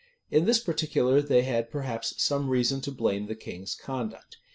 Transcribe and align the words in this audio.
[*] 0.15 0.31
In 0.31 0.45
this 0.45 0.57
particular 0.57 1.21
they 1.21 1.43
had, 1.43 1.69
perhaps, 1.69 2.15
some 2.23 2.49
reason 2.49 2.81
to 2.81 2.91
blame 2.91 3.27
the 3.27 3.35
king's 3.35 3.75
conduct. 3.75 4.37